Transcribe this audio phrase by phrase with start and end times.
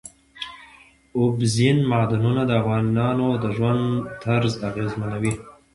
[1.17, 3.83] اوبزین معدنونه د افغانانو د ژوند
[4.23, 5.33] طرز اغېزمنوي.